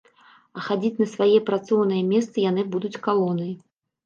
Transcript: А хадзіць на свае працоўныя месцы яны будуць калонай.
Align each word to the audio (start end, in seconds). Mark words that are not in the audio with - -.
А 0.59 0.61
хадзіць 0.67 0.97
на 1.01 1.07
свае 1.11 1.35
працоўныя 1.49 2.03
месцы 2.15 2.37
яны 2.49 2.65
будуць 2.73 3.01
калонай. 3.11 3.55